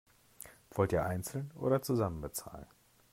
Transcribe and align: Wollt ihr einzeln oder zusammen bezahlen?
Wollt 0.71 0.93
ihr 0.93 1.05
einzeln 1.05 1.51
oder 1.53 1.83
zusammen 1.83 2.21
bezahlen? 2.21 2.65